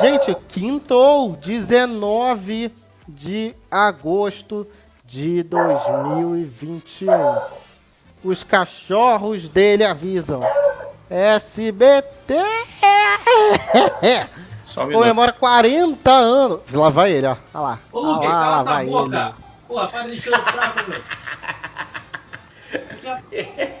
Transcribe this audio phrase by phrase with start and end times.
[0.00, 2.72] Gente, quintou 19
[3.08, 4.66] de agosto
[5.04, 7.10] de 2021.
[8.24, 10.42] Os cachorros dele avisam.
[11.08, 12.34] SBT
[14.66, 16.60] Só um comemora 40 anos.
[16.72, 17.36] Lá vai ele, ó.
[17.54, 17.78] Olha lá.
[17.92, 19.16] Ô, Luke, lá, lá vai boca.
[19.16, 19.34] ele.
[19.68, 21.04] Porra, para de encher o saco, velho.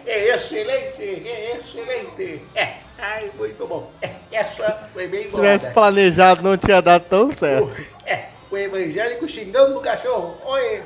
[0.06, 2.42] É excelente, é excelente.
[2.54, 3.90] É, ai, muito bom.
[4.00, 7.66] É, essa foi bem Se tivesse planejado, não tinha dado tão certo.
[7.68, 10.38] O, é, o evangélico xingando o cachorro.
[10.44, 10.82] Oi.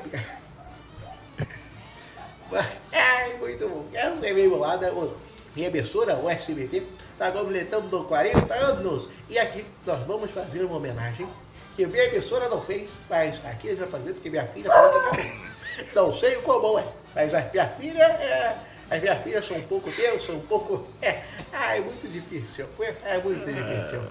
[2.93, 3.87] Ai, muito bom.
[3.93, 4.93] Essa foi bem bolada.
[4.93, 5.17] O,
[5.55, 6.83] minha emissora, o SBT,
[7.13, 9.09] está completando 40 anos.
[9.29, 11.29] E aqui nós vamos fazer uma homenagem
[11.77, 14.99] que minha emissora não fez, mas aqui eles vão fazer porque minha filha falou que
[14.99, 15.51] acabou.
[15.95, 18.57] Não sei o como é, mas a minha filha é.
[18.91, 20.85] As minhas filhas são um pouco tensas, um pouco.
[21.01, 21.23] É,
[21.53, 22.67] ah, é muito difícil.
[23.05, 24.03] É muito difícil.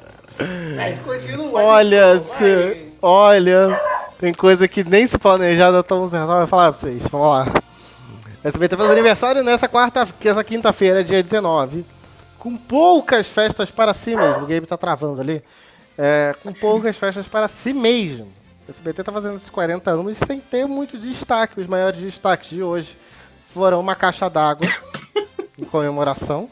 [0.76, 1.62] Mas continua.
[1.62, 3.80] Olha, se, olha,
[4.20, 6.26] tem coisa que nem se planejada tão certa.
[6.26, 7.54] Vai falar pra vocês, vamos lá.
[8.44, 11.86] SBT faz aniversário nessa quarta, que essa quinta-feira, dia 19.
[12.38, 14.44] Com poucas festas para si mesmo.
[14.44, 15.44] O game tá travando ali.
[15.98, 18.32] É, com poucas festas para si mesmo.
[18.68, 21.60] O SBT tá fazendo esses 40 anos sem ter muito destaque.
[21.60, 22.96] Os maiores destaques de hoje
[23.54, 24.68] foram uma caixa d'água
[25.58, 26.50] em comemoração.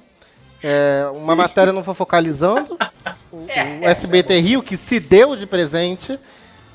[0.64, 2.78] É, uma matéria não foi focalizando.
[3.32, 3.48] O, o
[3.88, 6.20] SBT Rio, que se deu de presente.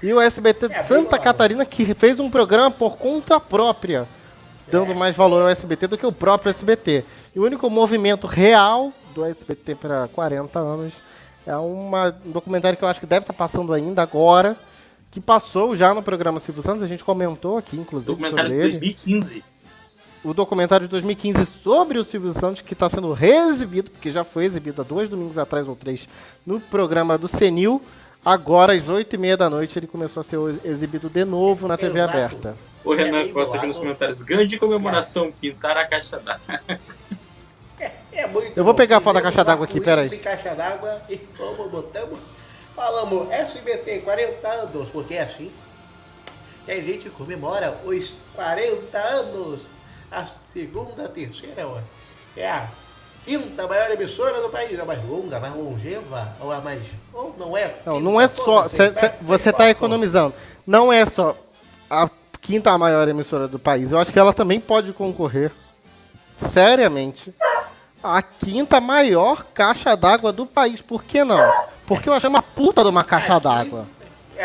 [0.02, 4.08] E o SBT de Santa Catarina, que fez um programa por conta própria.
[4.70, 7.04] Dando mais valor ao SBT do que o próprio SBT.
[7.34, 10.94] E o único movimento real do SBT para 40 anos
[11.46, 14.56] é uma, um documentário que eu acho que deve estar passando ainda agora.
[15.10, 16.82] Que passou já no programa Silvio Santos.
[16.82, 19.44] A gente comentou aqui, inclusive, Documentário sobre de ele 2015.
[20.24, 24.44] O documentário de 2015 sobre o Silvio Santos, que está sendo reexibido, porque já foi
[24.44, 26.08] exibido há dois domingos atrás ou três,
[26.46, 27.82] no programa do Senil.
[28.24, 31.76] Agora, às oito e meia da noite, ele começou a ser exibido de novo na
[31.76, 32.16] TV Exato.
[32.16, 32.56] aberta.
[32.84, 34.22] O Renan É gosta aqui nos comentários.
[34.22, 36.60] Grande comemoração, pintar a caixa d'água.
[38.12, 38.76] É muito Eu vou bom.
[38.76, 40.06] pegar a foto da caixa d'água aqui, peraí.
[40.06, 42.18] em caixa d'água e fomos, botamos,
[42.76, 45.50] falamos SBT 40 anos, porque é assim
[46.64, 49.62] que a gente comemora os 40 anos.
[50.12, 51.78] A segunda, a terceira, ó,
[52.36, 52.66] é a
[53.24, 56.92] quinta maior emissora do país, a mais longa, a mais longeva, ou a mais.
[57.12, 57.76] Ou não é?
[57.86, 58.68] Não, não é só.
[58.68, 60.34] cê- cê- perto, você está economizando.
[60.66, 61.36] Não é só
[61.88, 63.90] a quinta maior emissora do país.
[63.92, 65.50] Eu acho que ela também pode concorrer,
[66.50, 67.34] seriamente,
[68.02, 70.80] a quinta maior caixa d'água do país.
[70.80, 71.40] Por que não?
[71.86, 73.86] Porque eu achei uma puta de uma caixa d'água.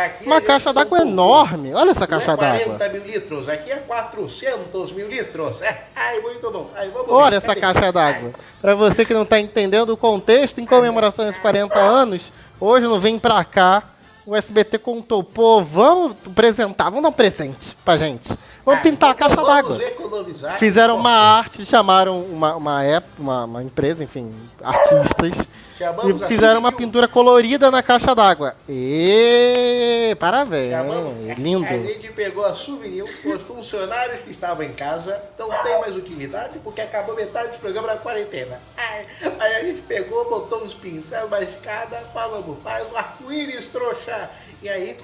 [0.06, 1.74] Aqui Uma gente caixa d'água enorme.
[1.74, 2.78] Olha essa Não caixa é d'água.
[2.78, 5.62] 40 mil litros, aqui é 400 mil litros.
[5.62, 6.70] É, ai, muito bom.
[6.76, 7.36] Ai, Olha ver.
[7.38, 7.62] essa Cadê?
[7.62, 8.32] caixa d'água.
[8.62, 13.00] Pra você que não tá entendendo o contexto, em comemoração dos 40 anos, hoje não
[13.00, 13.84] vem pra cá.
[14.26, 18.30] O SBT contou, pô, vamos apresentar, vamos dar um presente pra gente.
[18.68, 20.58] Vamos Ah, pintar a então caixa d'água.
[20.58, 25.48] Fizeram uma arte, chamaram uma, uma, ép- uma, uma empresa, enfim, artistas,
[25.78, 28.56] Chamamos e fizeram uma pintura colorida na caixa d'água.
[28.68, 31.66] E parabéns, Chamamos, lindo.
[31.66, 36.60] A gente pegou a souvenir, os funcionários que estavam em casa não tem mais utilidade
[36.62, 38.60] porque acabou metade dos programas da quarentena.
[39.40, 44.30] Aí a gente pegou, botou uns pincéis, uma escada, falamos, faz um arco-íris, trouxa.
[44.62, 44.98] E aí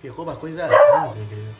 [0.00, 0.66] ficou uma coisa
[1.20, 1.52] incrível.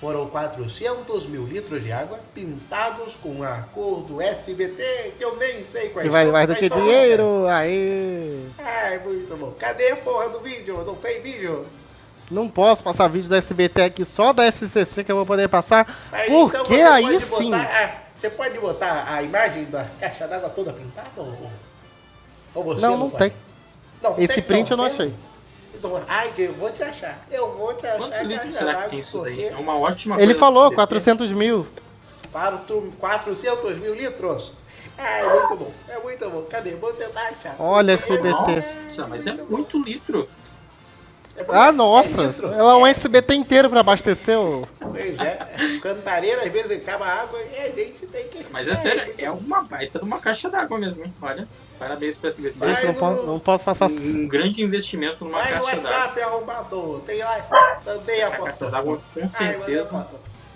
[0.00, 5.64] Foram 400 mil litros de água pintados com a cor do SBT, que eu nem
[5.64, 8.48] sei quais Que vale mais do que dinheiro, aí.
[8.58, 9.52] Ai, muito bom.
[9.58, 10.84] Cadê a porra do vídeo?
[10.84, 11.66] Não tem vídeo?
[12.30, 15.84] Não posso passar vídeo da SBT aqui, só da SCC que eu vou poder passar.
[16.12, 17.50] Mas Porque então você aí pode sim.
[17.50, 21.08] Botar, a- você pode botar a imagem da caixa d'água toda pintada?
[21.16, 21.50] Ou,
[22.54, 23.30] ou você Não, não pode?
[23.30, 23.32] tem.
[24.00, 25.12] Não, Esse tem, print eu não achei.
[25.74, 27.18] Então, ai, que eu vou te achar.
[27.30, 27.98] Eu vou te achar.
[27.98, 29.44] Quantos litros será que tem isso daí?
[29.46, 30.76] É uma ótima Ele falou, do SBT.
[30.76, 31.66] 400 mil.
[32.32, 34.52] Quatro- 400 mil litros.
[34.96, 35.72] Ai, é muito bom.
[35.88, 36.42] É muito bom.
[36.42, 36.70] Cadê?
[36.74, 37.54] Vou tentar achar.
[37.58, 38.28] Olha SBT.
[38.30, 40.28] Nossa, mas é muito litro.
[41.36, 41.44] É.
[41.50, 42.22] Ah, É nossa.
[42.22, 42.52] litro.
[42.52, 44.66] Ela é um SBT inteiro pra abastecer o...
[44.80, 45.78] Pois é.
[45.80, 48.44] Cantareira, às vezes acaba a água e a gente tem que.
[48.50, 51.14] Mas é sério, é uma baita de uma caixa d'água mesmo, hein?
[51.22, 51.46] Olha,
[51.78, 52.58] parabéns pra SBT.
[52.66, 53.88] Gente, não, po- não posso passar...
[53.90, 55.90] Um grande investimento numa Vai no caixa d'água.
[55.98, 57.00] WhatsApp, arrombador.
[57.02, 57.80] Tem lá.
[57.86, 60.08] Mandei a A caixa d'água com certeza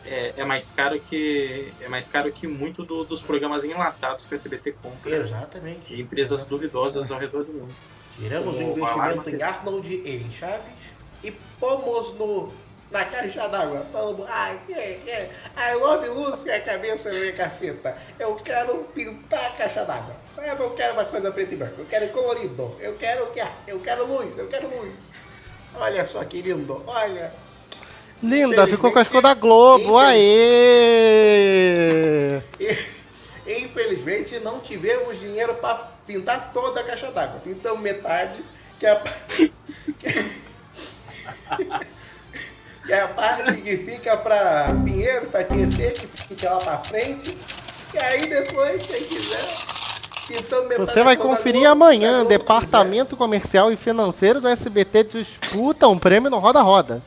[0.04, 4.34] é, é mais caro que é mais caro que muito do- dos programas enlatados que
[4.34, 5.94] a SBT compra Exatamente.
[5.94, 7.74] de empresas duvidosas ao redor do mundo.
[8.18, 10.74] Tiramos o investimento em Arnold e em Chaves
[11.22, 11.30] e
[11.60, 12.52] pomos no
[12.92, 15.10] na caixa d'água, falando, ai, que, que,
[15.56, 17.96] I love luz, que é a cabeça da minha caceta.
[18.18, 20.14] Eu quero pintar a caixa d'água.
[20.36, 22.76] Eu não quero uma coisa preta e branca, eu quero colorido.
[22.78, 23.42] Eu quero o que?
[23.66, 24.92] Eu quero luz, eu quero luz.
[25.74, 27.32] Olha só que lindo, olha.
[28.22, 29.96] Linda, ficou com as cores da Globo.
[29.98, 30.20] Aê!
[33.44, 37.40] Infelizmente não tivemos dinheiro para pintar toda a caixa d'água.
[37.40, 38.44] Pintamos metade,
[38.78, 39.02] que é a,
[43.22, 47.38] parte que fica para Pinheiro, para Tietê, que fica lá para frente.
[47.94, 49.44] E aí depois, quem quiser,
[50.68, 52.16] metade Você vai Globo, conferir a amanhã.
[52.20, 57.02] Globo Departamento Comercial e Financeiro do SBT disputa um prêmio no Roda Roda.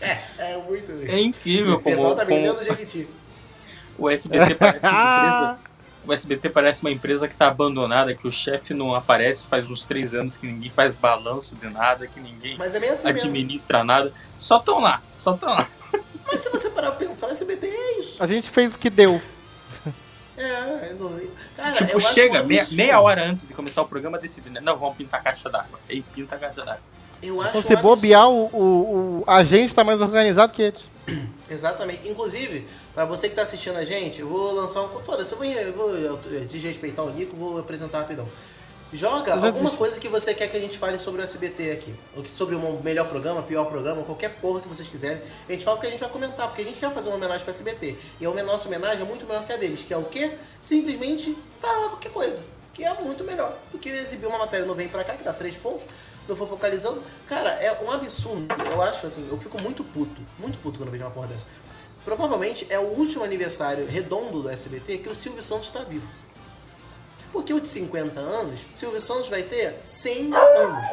[0.00, 0.22] quiser.
[0.38, 3.08] É, é muito É incrível O pessoal como, tá vendendo como Jequiti.
[3.98, 5.63] o SBT parece uma empresa.
[6.06, 9.84] O SBT parece uma empresa que tá abandonada, que o chefe não aparece faz uns
[9.86, 13.20] três anos, que ninguém faz balanço de nada, que ninguém Mas é bem assim mesmo.
[13.20, 14.12] administra nada.
[14.38, 15.66] Só tão lá, só tão lá.
[16.30, 18.22] Mas se você parar pra pensar, o SBT é isso.
[18.22, 19.20] A gente fez o que deu.
[20.36, 20.42] É,
[20.90, 21.16] é não-
[21.56, 24.76] cara, eu tipo, chega um meia, meia hora antes de começar o programa decidindo, não,
[24.76, 25.78] vamos pintar a caixa d'água.
[25.88, 26.80] Aí pinta a caixa d'água.
[27.26, 28.58] Eu acho Se bobear, o, o,
[29.20, 30.90] o- a gente tá mais organizado que eles.
[31.50, 32.08] Exatamente.
[32.08, 34.88] Inclusive, pra você que tá assistindo a gente, eu vou lançar um.
[35.00, 38.26] Foda-se, eu vou, eu vou eh, desrespeitar o Nico, vou apresentar rapidão.
[38.92, 39.76] Joga alguma disse.
[39.76, 41.92] coisa que você quer que a gente fale sobre o SBT aqui.
[42.16, 45.20] Ou sobre um melhor programa, pior programa, qualquer porra que vocês quiserem.
[45.48, 47.42] A gente fala que a gente vai comentar, porque a gente quer fazer uma homenagem
[47.42, 47.96] pro SBT.
[48.20, 50.32] E a nossa homenagem é muito maior que a deles, que é o quê?
[50.60, 52.44] Simplesmente falar qualquer coisa.
[52.72, 55.32] Que é muito melhor do que exibir uma matéria no Vem Pra Cá, que dá
[55.32, 55.84] três pontos,
[56.28, 57.02] não for focalizando.
[57.28, 58.46] Cara, é um absurdo.
[58.70, 61.46] Eu acho assim, eu fico muito puto, muito puto quando vejo uma porra dessa.
[62.04, 66.06] Provavelmente é o último aniversário redondo do SBT que o Silvio Santos está vivo.
[67.32, 70.88] Porque o de 50 anos, Silvio Santos vai ter 100 anos.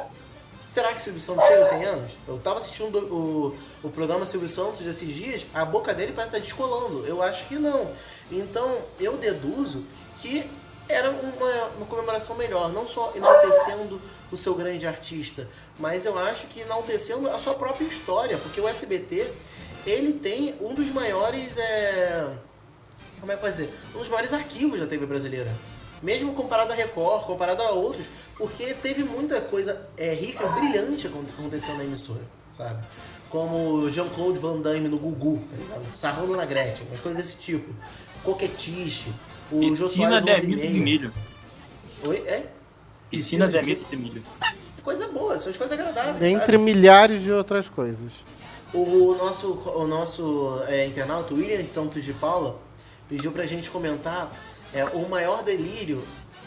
[0.67, 2.17] Será que Silvio Santos chega aos 100 anos?
[2.25, 6.47] Eu tava assistindo o, o programa Silvio Santos esses dias, a boca dele parece estar
[6.47, 7.05] descolando.
[7.05, 7.91] Eu acho que não.
[8.31, 9.85] Então, eu deduzo
[10.21, 10.49] que
[10.89, 14.01] era uma, uma comemoração melhor, não só enaltecendo
[14.31, 15.47] o seu grande artista,
[15.79, 19.31] mas eu acho que enaltecendo a sua própria história, porque o SBT,
[19.85, 22.33] ele tem um dos maiores, é,
[23.19, 25.53] como é que dizer, um dos maiores arquivos da TV brasileira.
[26.01, 31.23] Mesmo comparado a Record, comparado a outros, porque teve muita coisa é, rica, brilhante acon-
[31.37, 32.83] acontecendo na emissora, sabe?
[33.29, 35.83] Como Jean-Claude Van Damme no Gugu, tá ligado?
[35.95, 37.71] Sarrando na Gretchen, umas coisas desse tipo.
[38.23, 39.13] Coquetiche,
[39.51, 41.13] o Piscina de 11 amido de milho.
[42.07, 42.17] Oi?
[42.25, 42.45] É?
[43.09, 44.23] Piscina de de amido de milho.
[44.83, 46.57] Coisa boa, são as coisas agradáveis, Entre sabe?
[46.57, 48.11] milhares de outras coisas.
[48.73, 52.57] O nosso, o nosso é, internauta, William de Santos de Paula,
[53.07, 54.31] pediu pra gente comentar
[54.73, 56.01] é, o maior delírio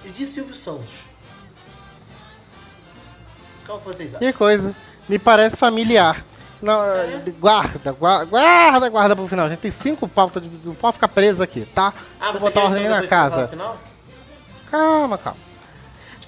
[0.05, 1.05] de Silvio Santos.
[3.67, 4.27] Qual que vocês acham?
[4.27, 4.75] Que coisa.
[5.09, 6.25] Me parece familiar.
[6.63, 7.23] Não, É?
[7.39, 9.47] Guarda, guarda, guarda, guarda pro final.
[9.47, 11.93] A gente tem cinco pautas, de- não pode ficar preso aqui, tá?
[12.21, 13.51] Ah, Vou você botar ordem então na casa.
[14.71, 15.39] Calma, calma.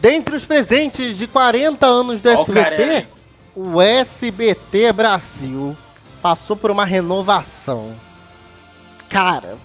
[0.00, 3.08] Dentre os presentes de 40 anos do Ó o SBT, Carelli.
[3.54, 5.74] o SBT Brasil
[6.20, 7.94] passou por uma renovação.
[9.08, 9.56] Cara,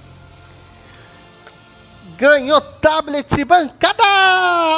[2.18, 4.04] ganhou tablet bancada!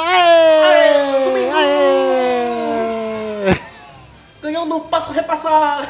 [0.06, 1.50] Aê!
[1.52, 3.13] Aê!
[4.44, 5.88] Ganhou no passo repassar!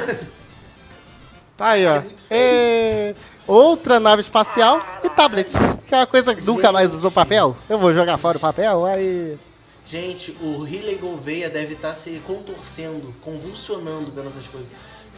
[1.57, 2.03] Tá aí, ó.
[2.31, 3.11] É.
[3.11, 3.15] É,
[3.49, 5.53] Outra nave espacial e tablet.
[5.89, 7.57] Que é uma coisa que nunca mais usou papel.
[7.69, 9.37] Eu vou jogar fora o papel, aí.
[9.85, 14.69] Gente, o Riley Gouveia deve estar se contorcendo, convulsionando vendo essas coisas.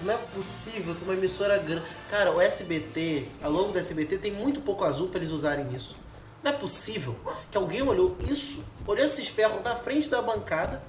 [0.02, 1.84] Não é possível que uma emissora grande.
[2.08, 5.94] Cara, o SBT, a logo do SBT tem muito pouco azul pra eles usarem isso.
[6.42, 7.14] Não é possível
[7.50, 10.82] que alguém olhou isso, olhou esses ferros da frente da bancada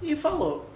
[0.00, 0.66] e falou: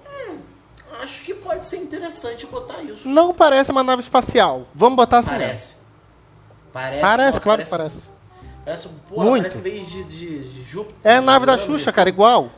[1.02, 3.08] acho que pode ser interessante botar isso.
[3.08, 4.66] Não parece uma nave espacial.
[4.74, 5.30] Vamos botar assim.
[5.30, 5.76] Parece.
[6.72, 8.00] Parece, Parece, nossa, claro que parece.
[8.64, 9.42] Parece, porra, Muito.
[9.42, 10.96] parece vez de, de, de Júpiter.
[11.04, 12.50] É a nave da Xuxa, cara, igual.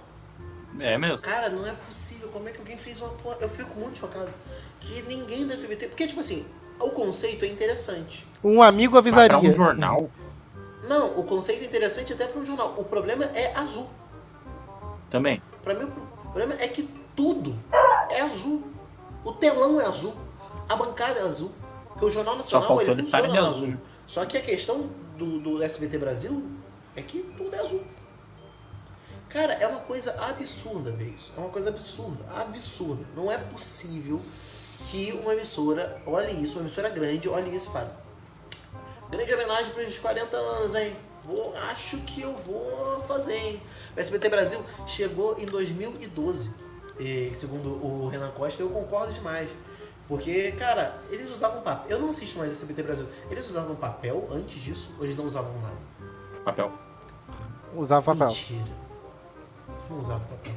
[0.81, 1.19] É mesmo.
[1.19, 2.29] Cara, não é possível.
[2.29, 3.37] Como é que alguém fez uma porra?
[3.41, 4.29] Eu fico muito chocado.
[4.81, 5.89] Que ninguém da SBT.
[5.89, 6.45] Porque, tipo assim,
[6.81, 8.27] o conceito é interessante.
[8.43, 9.51] Um amigo Mas pra avisaria.
[9.51, 10.11] um jornal
[10.89, 12.75] Não, o conceito é interessante até para um jornal.
[12.79, 13.89] O problema é azul.
[15.11, 15.43] também.
[15.63, 17.55] Pra mim, o problema é que tudo
[18.19, 18.71] é azul.
[19.25, 20.15] O telão é azul.
[20.69, 21.53] A bancada é azul.
[21.89, 23.69] Porque o Jornal Nacional ele funciona azul.
[23.69, 23.81] azul.
[24.07, 26.43] Só que a questão do, do SBT Brasil
[26.97, 27.83] é que tudo é azul.
[29.29, 31.35] Cara, é uma coisa absurda ver isso.
[31.37, 32.25] É uma coisa absurda.
[32.35, 33.05] Absurda.
[33.15, 34.21] Não é possível
[34.91, 37.91] que uma emissora olhe isso, uma emissora grande, olhe isso e fale.
[39.11, 40.97] Grande homenagem para os 40 anos, hein?
[41.25, 43.63] Vou, acho que eu vou fazer, hein?
[43.95, 46.68] O SBT Brasil chegou em 2012.
[46.99, 49.51] E, segundo o Renan Costa, eu concordo demais.
[50.07, 51.87] Porque, cara, eles usavam papel.
[51.91, 53.07] Eu não assisto mais SBT Brasil.
[53.31, 55.77] Eles usavam papel antes disso ou eles não usavam nada?
[56.45, 56.73] Papel.
[57.77, 58.27] Usava papel.
[58.27, 58.65] Mentira.
[59.91, 60.55] Não usava papel.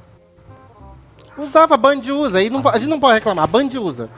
[1.37, 2.41] Usava, Band usa.
[2.41, 3.47] E não, a gente não pode reclamar.
[3.47, 4.09] Band usa.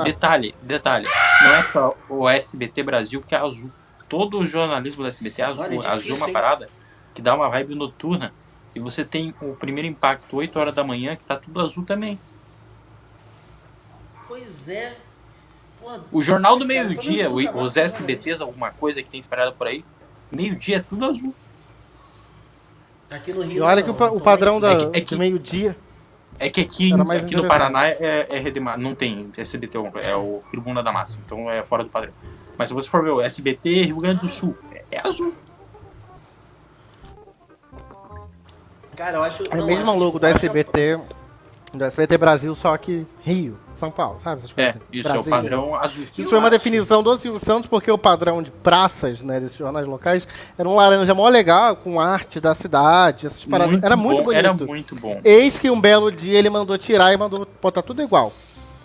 [0.00, 1.06] É Detalhe, detalhe.
[1.42, 3.70] Não é só o SBT Brasil que é azul.
[4.08, 5.64] Todo o jornalismo do SBT é azul.
[5.64, 6.32] Olha, é azul é difícil, uma hein?
[6.32, 6.68] parada
[7.14, 8.32] que dá uma vibe noturna.
[8.76, 12.20] E você tem o primeiro impacto 8 horas da manhã, que tá tudo azul também.
[14.28, 14.94] Pois é.
[15.80, 19.82] Porra, O Jornal do Meio-Dia, os mais SBTs, alguma coisa que tem espalhada por aí,
[20.30, 21.34] meio-dia é tudo azul.
[23.10, 23.56] Aqui no Rio.
[23.56, 25.74] E olha não, que o, o padrão da, É que- é que- meio-dia.
[26.38, 27.48] É que aqui, aqui no.
[27.48, 31.62] Paraná é, é Rede Ma- não tem SBT, é o Tribuna da Massa, então é
[31.62, 32.12] fora do padrão.
[32.58, 35.32] Mas se você for ver o SBT Rio Grande do Sul, é, é azul.
[38.96, 39.42] Cara, eu acho.
[39.50, 40.98] É o mesmo logo do SBT.
[41.74, 44.38] Do SBT Brasil, só que Rio, São Paulo, sabe?
[44.38, 44.84] Essas É, coisas assim.
[44.92, 45.30] isso é o Brasil.
[45.30, 46.04] padrão azul.
[46.04, 46.50] Isso Eu foi uma acho.
[46.52, 50.26] definição do Silvio Santos, porque o padrão de praças, né, desses jornais locais,
[50.56, 53.82] era um laranja mó legal, com arte da cidade, essas paradas.
[53.82, 54.38] era muito bom, bonito.
[54.38, 55.20] Era muito bom.
[55.22, 58.32] Eis que um belo dia ele mandou tirar e mandou botar tudo igual.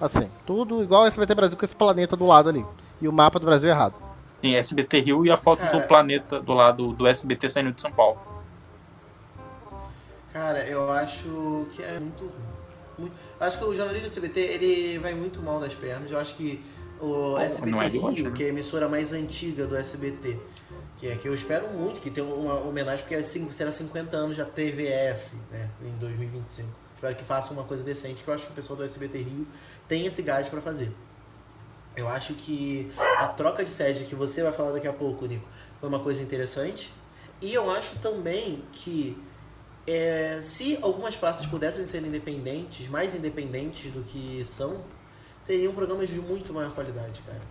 [0.02, 2.66] Assim, tudo igual ao SBT Brasil com esse planeta do lado ali.
[3.02, 3.94] E o mapa do Brasil errado.
[4.42, 5.80] Tem SBT Rio e a foto Cara.
[5.80, 8.18] do planeta do lado do SBT saindo de São Paulo.
[10.34, 12.32] Cara, eu acho que é muito.
[12.98, 16.12] Muito- Acho que o jornalismo SBT ele vai muito mal das pernas.
[16.12, 16.64] Eu acho que
[17.00, 18.32] o SBT é Rio, hoje, né?
[18.36, 20.38] que é a emissora mais antiga do SBT,
[20.98, 24.38] que é que eu espero muito que tenha uma homenagem, porque cin- será 50 anos
[24.38, 26.70] da TVS, né, em 2025.
[26.94, 29.48] Espero que faça uma coisa decente, que eu acho que o pessoal do SBT Rio
[29.88, 30.92] tem esse gás pra fazer.
[31.96, 35.48] Eu acho que a troca de sede que você vai falar daqui a pouco, Nico,
[35.80, 36.94] foi uma coisa interessante.
[37.42, 39.18] E eu acho também que
[39.88, 44.84] é, se algumas praças pudessem ser independentes, mais independentes do que são,
[45.46, 47.42] teriam programas de muito maior qualidade, cara.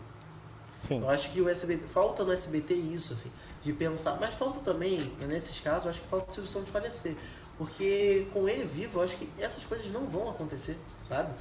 [0.86, 1.00] Sim.
[1.00, 3.30] Eu acho que o SBT, falta no SBT isso, assim,
[3.62, 7.16] de pensar, mas falta também, nesses casos, eu acho que falta o Silvio Santos falecer.
[7.58, 11.34] Porque com ele vivo, eu acho que essas coisas não vão acontecer, sabe?